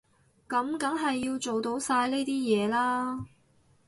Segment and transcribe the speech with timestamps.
[0.49, 3.23] 噉梗係要做到晒呢啲嘢啦